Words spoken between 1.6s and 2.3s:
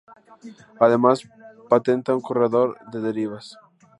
patenta un